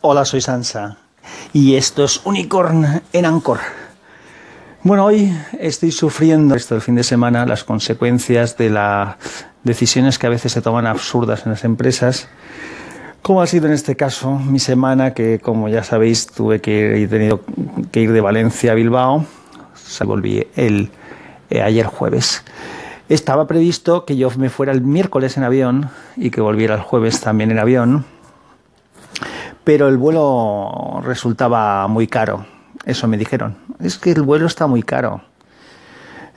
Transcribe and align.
Hola, 0.00 0.24
soy 0.24 0.40
Sansa 0.40 0.96
y 1.52 1.74
esto 1.74 2.04
es 2.04 2.20
Unicorn 2.24 3.02
en 3.12 3.26
Ancor. 3.26 3.58
Bueno, 4.84 5.04
hoy 5.04 5.36
estoy 5.58 5.90
sufriendo 5.90 6.54
esto 6.54 6.76
el 6.76 6.80
fin 6.82 6.94
de 6.94 7.02
semana 7.02 7.44
las 7.46 7.64
consecuencias 7.64 8.56
de 8.56 8.70
las 8.70 9.16
decisiones 9.64 10.16
que 10.16 10.28
a 10.28 10.30
veces 10.30 10.52
se 10.52 10.62
toman 10.62 10.86
absurdas 10.86 11.46
en 11.46 11.50
las 11.50 11.64
empresas, 11.64 12.28
como 13.22 13.42
ha 13.42 13.48
sido 13.48 13.66
en 13.66 13.72
este 13.72 13.96
caso 13.96 14.38
mi 14.38 14.60
semana 14.60 15.14
que, 15.14 15.40
como 15.40 15.68
ya 15.68 15.82
sabéis, 15.82 16.28
tuve 16.28 16.60
que 16.60 17.02
he 17.02 17.08
tenido 17.08 17.40
que 17.90 18.00
ir 18.00 18.12
de 18.12 18.20
Valencia 18.20 18.70
a 18.70 18.74
Bilbao, 18.76 19.26
se 19.74 20.04
volví 20.04 20.46
el 20.54 20.92
eh, 21.50 21.60
ayer 21.60 21.86
jueves. 21.86 22.44
Estaba 23.08 23.48
previsto 23.48 24.04
que 24.04 24.16
yo 24.16 24.30
me 24.36 24.48
fuera 24.48 24.70
el 24.70 24.80
miércoles 24.80 25.36
en 25.36 25.42
avión 25.42 25.90
y 26.16 26.30
que 26.30 26.40
volviera 26.40 26.76
el 26.76 26.82
jueves 26.82 27.20
también 27.20 27.50
en 27.50 27.58
avión 27.58 28.04
pero 29.68 29.86
el 29.88 29.98
vuelo 29.98 31.02
resultaba 31.04 31.86
muy 31.88 32.06
caro. 32.06 32.46
Eso 32.86 33.06
me 33.06 33.18
dijeron. 33.18 33.58
Es 33.80 33.98
que 33.98 34.12
el 34.12 34.22
vuelo 34.22 34.46
está 34.46 34.66
muy 34.66 34.82
caro. 34.82 35.20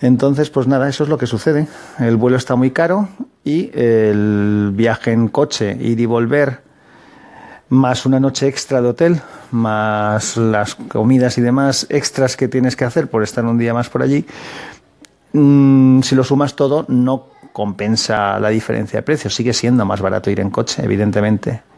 Entonces, 0.00 0.50
pues 0.50 0.66
nada, 0.66 0.88
eso 0.88 1.04
es 1.04 1.08
lo 1.08 1.16
que 1.16 1.28
sucede. 1.28 1.68
El 2.00 2.16
vuelo 2.16 2.36
está 2.36 2.56
muy 2.56 2.72
caro 2.72 3.08
y 3.44 3.70
el 3.72 4.72
viaje 4.74 5.12
en 5.12 5.28
coche, 5.28 5.76
ir 5.80 6.00
y 6.00 6.06
volver, 6.06 6.62
más 7.68 8.04
una 8.04 8.18
noche 8.18 8.48
extra 8.48 8.82
de 8.82 8.88
hotel, 8.88 9.20
más 9.52 10.36
las 10.36 10.74
comidas 10.74 11.38
y 11.38 11.40
demás 11.40 11.86
extras 11.88 12.36
que 12.36 12.48
tienes 12.48 12.74
que 12.74 12.84
hacer 12.84 13.08
por 13.08 13.22
estar 13.22 13.44
un 13.44 13.58
día 13.58 13.72
más 13.72 13.88
por 13.88 14.02
allí, 14.02 14.26
mm, 15.34 16.00
si 16.00 16.16
lo 16.16 16.24
sumas 16.24 16.56
todo, 16.56 16.84
no 16.88 17.26
compensa 17.52 18.40
la 18.40 18.48
diferencia 18.48 18.98
de 18.98 19.02
precio. 19.04 19.30
Sigue 19.30 19.52
siendo 19.52 19.84
más 19.86 20.00
barato 20.00 20.32
ir 20.32 20.40
en 20.40 20.50
coche, 20.50 20.84
evidentemente. 20.84 21.69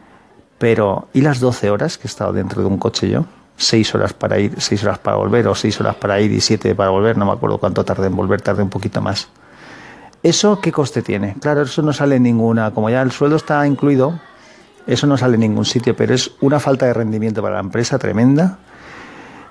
Pero, 0.57 1.07
¿y 1.13 1.21
las 1.21 1.39
12 1.39 1.69
horas 1.69 1.97
que 1.97 2.07
he 2.07 2.09
estado 2.09 2.33
dentro 2.33 2.61
de 2.61 2.67
un 2.67 2.77
coche 2.77 3.09
yo? 3.09 3.25
Seis 3.57 3.93
horas 3.93 4.13
para 4.13 4.39
ir, 4.39 4.55
seis 4.59 4.83
horas 4.83 4.99
para 4.99 5.17
volver, 5.17 5.47
o 5.47 5.55
seis 5.55 5.79
horas 5.79 5.95
para 5.95 6.19
ir 6.19 6.31
y 6.31 6.41
siete 6.41 6.73
para 6.73 6.89
volver, 6.89 7.17
no 7.17 7.25
me 7.25 7.31
acuerdo 7.31 7.57
cuánto 7.57 7.83
tardé 7.85 8.07
en 8.07 8.15
volver, 8.15 8.41
tardé 8.41 8.63
un 8.63 8.69
poquito 8.69 9.01
más. 9.01 9.29
¿Eso 10.23 10.59
qué 10.61 10.71
coste 10.71 11.01
tiene? 11.01 11.35
Claro, 11.39 11.63
eso 11.63 11.81
no 11.81 11.93
sale 11.93 12.15
en 12.15 12.23
ninguna, 12.23 12.71
como 12.71 12.89
ya 12.89 13.01
el 13.01 13.11
sueldo 13.11 13.35
está 13.35 13.65
incluido, 13.67 14.19
eso 14.87 15.05
no 15.05 15.17
sale 15.17 15.35
en 15.35 15.41
ningún 15.41 15.65
sitio, 15.65 15.95
pero 15.95 16.13
es 16.13 16.31
una 16.41 16.59
falta 16.59 16.85
de 16.85 16.93
rendimiento 16.93 17.41
para 17.41 17.55
la 17.55 17.61
empresa 17.61 17.99
tremenda 17.99 18.57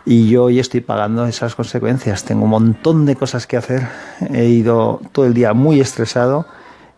y 0.05 0.29
yo 0.29 0.45
hoy 0.45 0.59
estoy 0.59 0.81
pagando 0.81 1.27
esas 1.27 1.55
consecuencias. 1.55 2.25
Tengo 2.25 2.45
un 2.45 2.51
montón 2.51 3.07
de 3.07 3.17
cosas 3.17 3.47
que 3.47 3.57
hacer, 3.57 3.87
he 4.33 4.47
ido 4.47 5.01
todo 5.13 5.27
el 5.27 5.35
día 5.35 5.53
muy 5.53 5.81
estresado 5.81 6.47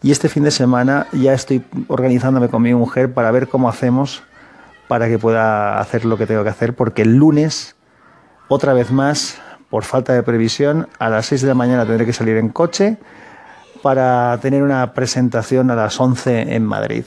y 0.04 0.10
este 0.10 0.28
fin 0.28 0.44
de 0.44 0.50
semana 0.50 1.06
ya 1.12 1.32
estoy 1.32 1.64
organizándome 1.88 2.50
con 2.50 2.60
mi 2.60 2.74
mujer 2.74 3.14
para 3.14 3.30
ver 3.30 3.48
cómo 3.48 3.70
hacemos 3.70 4.22
para 4.86 5.08
que 5.08 5.18
pueda 5.18 5.78
hacer 5.78 6.04
lo 6.04 6.18
que 6.18 6.26
tengo 6.26 6.44
que 6.44 6.50
hacer, 6.50 6.74
porque 6.74 7.00
el 7.00 7.16
lunes, 7.16 7.74
otra 8.48 8.74
vez 8.74 8.90
más, 8.90 9.38
por 9.70 9.82
falta 9.82 10.12
de 10.12 10.22
previsión, 10.22 10.88
a 10.98 11.08
las 11.08 11.24
6 11.24 11.40
de 11.40 11.48
la 11.48 11.54
mañana 11.54 11.86
tendré 11.86 12.04
que 12.04 12.12
salir 12.12 12.36
en 12.36 12.50
coche 12.50 12.98
para 13.82 14.38
tener 14.42 14.62
una 14.62 14.92
presentación 14.92 15.70
a 15.70 15.74
las 15.74 15.98
11 15.98 16.54
en 16.54 16.66
Madrid. 16.66 17.06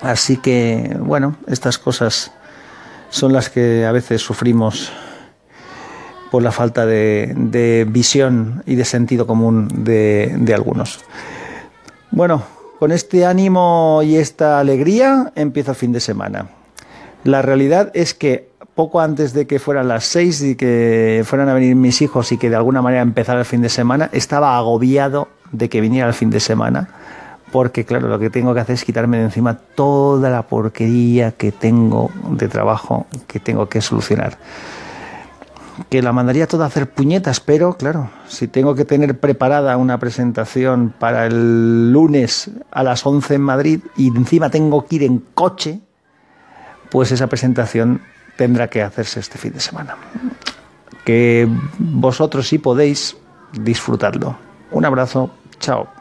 Así 0.00 0.38
que, 0.38 0.96
bueno, 0.98 1.36
estas 1.48 1.76
cosas 1.76 2.32
son 3.10 3.34
las 3.34 3.50
que 3.50 3.84
a 3.84 3.92
veces 3.92 4.22
sufrimos 4.22 4.90
por 6.30 6.42
la 6.42 6.50
falta 6.50 6.86
de, 6.86 7.86
visión 7.90 8.62
y 8.64 8.74
de 8.76 8.86
sentido 8.86 9.26
común 9.26 9.68
de, 9.84 10.34
de 10.38 10.54
algunos. 10.54 11.04
Bueno, 12.14 12.44
con 12.78 12.92
este 12.92 13.26
ánimo 13.26 14.00
y 14.04 14.14
esta 14.14 14.60
alegría 14.60 15.32
empiezo 15.34 15.72
el 15.72 15.76
fin 15.76 15.90
de 15.90 15.98
semana. 15.98 16.46
La 17.24 17.42
realidad 17.42 17.90
es 17.92 18.14
que 18.14 18.50
poco 18.76 19.00
antes 19.00 19.32
de 19.32 19.48
que 19.48 19.58
fueran 19.58 19.88
las 19.88 20.04
seis 20.04 20.40
y 20.40 20.54
que 20.54 21.24
fueran 21.26 21.48
a 21.48 21.54
venir 21.54 21.74
mis 21.74 22.00
hijos 22.02 22.30
y 22.30 22.38
que 22.38 22.50
de 22.50 22.54
alguna 22.54 22.82
manera 22.82 23.02
empezara 23.02 23.40
el 23.40 23.44
fin 23.44 23.62
de 23.62 23.68
semana, 23.68 24.10
estaba 24.12 24.56
agobiado 24.56 25.26
de 25.50 25.68
que 25.68 25.80
viniera 25.80 26.06
el 26.06 26.14
fin 26.14 26.30
de 26.30 26.38
semana, 26.38 26.88
porque 27.50 27.84
claro, 27.84 28.06
lo 28.06 28.20
que 28.20 28.30
tengo 28.30 28.54
que 28.54 28.60
hacer 28.60 28.74
es 28.74 28.84
quitarme 28.84 29.16
de 29.16 29.24
encima 29.24 29.58
toda 29.74 30.30
la 30.30 30.42
porquería 30.42 31.32
que 31.32 31.50
tengo 31.50 32.12
de 32.30 32.46
trabajo 32.46 33.06
que 33.26 33.40
tengo 33.40 33.68
que 33.68 33.80
solucionar 33.80 34.38
que 35.88 36.02
la 36.02 36.12
mandaría 36.12 36.46
toda 36.46 36.64
a 36.64 36.68
hacer 36.68 36.90
puñetas, 36.90 37.40
pero 37.40 37.74
claro, 37.76 38.10
si 38.28 38.48
tengo 38.48 38.74
que 38.74 38.84
tener 38.84 39.18
preparada 39.18 39.76
una 39.76 39.98
presentación 39.98 40.94
para 40.98 41.26
el 41.26 41.92
lunes 41.92 42.50
a 42.70 42.82
las 42.82 43.04
11 43.04 43.34
en 43.34 43.40
Madrid 43.40 43.80
y 43.96 44.08
encima 44.08 44.50
tengo 44.50 44.86
que 44.86 44.96
ir 44.96 45.02
en 45.02 45.18
coche, 45.34 45.80
pues 46.90 47.12
esa 47.12 47.26
presentación 47.26 48.02
tendrá 48.36 48.68
que 48.68 48.82
hacerse 48.82 49.20
este 49.20 49.38
fin 49.38 49.52
de 49.52 49.60
semana. 49.60 49.96
Que 51.04 51.48
vosotros 51.78 52.48
sí 52.48 52.58
podéis 52.58 53.16
disfrutarlo. 53.52 54.36
Un 54.70 54.84
abrazo, 54.84 55.30
chao. 55.60 55.93